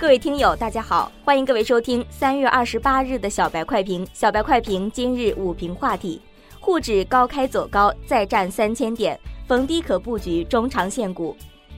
[0.00, 4.08] 各位听友，大家好，欢迎各位收听三月二十八日的小白快评。
[4.14, 6.18] 小白快评今日午评话题：
[6.58, 11.36] 沪指高开走高，再战三千点，逢低可布局中长线股。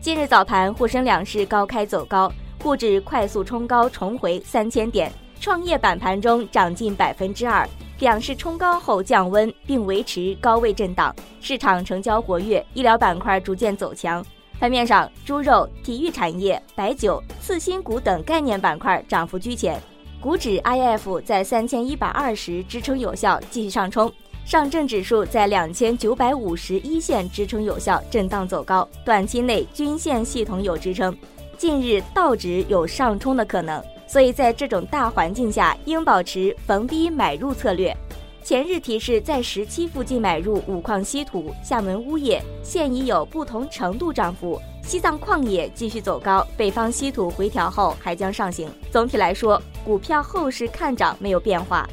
[0.00, 2.30] 今日早盘，沪深两市高开走高。
[2.62, 5.10] 沪指快速冲高，重回三千点。
[5.40, 7.68] 创业板盘中涨近百分之二，
[7.98, 11.12] 两市冲高后降温，并维持高位震荡。
[11.40, 14.24] 市场成交活跃，医疗板块逐渐走强。
[14.60, 19.80] 盘面上，猪肉、体育产业、白酒、次新股等概念板块涨幅居前。
[20.20, 24.10] 股指 IF 在三千一百二十支撑有效，继续上冲。
[24.46, 28.88] 上证指数在两千九百五十一线支撑有效，震荡走高。
[29.04, 31.14] 短期内均线系统有支撑。
[31.58, 37.94] 近日道指有上冲的可能，所以在这种大环境下，应保持逢低买入策略。
[38.44, 44.60] 前日提示在十七附近买入五矿稀土、厦门钨业，现已有不同程度涨幅。
[44.82, 48.68] 西藏矿业继续走高，北方稀土回调后还将上行。
[48.90, 51.88] 总体来说，股票后市看涨没有变化。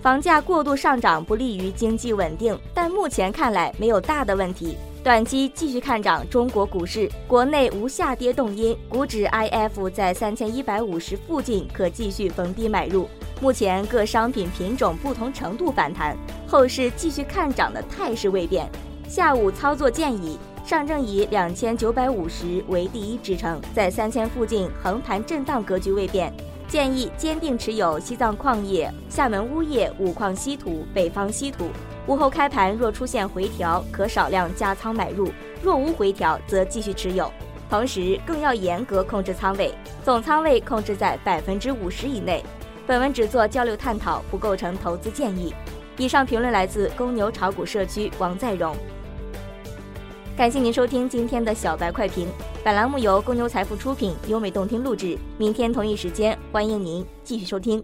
[0.00, 4.78] 房价过度上涨不利于经济稳定，但目前看来没有大的问题。
[5.04, 13.06] 短期继续看涨中国股市，国内无下跌动因，股指 IF 在三千一百五十附近可继续逢低买入。
[13.40, 16.14] 目前各商品品种不同程度反弹，
[16.46, 18.70] 后市继续看涨的态势未变。
[19.08, 26.30] 下午操作建议，上证以两千九百五十为第一支撑，在三千附近横盘震荡格局未变。
[26.68, 31.68] 建议坚定持有西藏矿业、厦门钨业、五矿稀土、北方稀土。
[32.06, 35.28] 午后开盘若出现回调，可少量加仓买入；
[35.62, 37.32] 若无回调，则继续持有。
[37.70, 39.74] 同时，更要严格控制仓位，
[40.04, 42.44] 总仓位控制在百分之五十以内。
[42.90, 45.54] 本文只做交流探讨，不构成投资建议。
[45.96, 48.76] 以上评论来自公牛炒股社区王在荣。
[50.36, 52.26] 感谢您收听今天的小白快评，
[52.64, 55.16] 本栏目由公牛财富出品，优美动听录制。
[55.38, 57.80] 明天同一时间，欢迎您继续收听。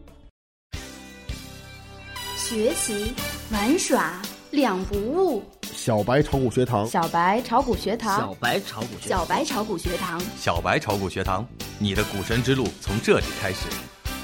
[2.35, 3.15] 学习。
[3.53, 11.47] 玩耍两不误，小白炒股学堂，小白炒股学堂，小白炒股学，小白炒股学堂，小白炒股学堂，
[11.79, 13.69] 你的股神之路从这里开始。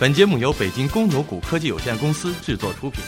[0.02, 3.00] 本节目由北京公牛股科技有限公司制作出品。